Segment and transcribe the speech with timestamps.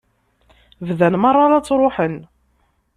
[0.87, 2.15] Bdan merra la ttruḥen.